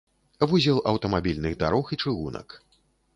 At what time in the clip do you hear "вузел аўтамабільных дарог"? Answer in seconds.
0.53-1.91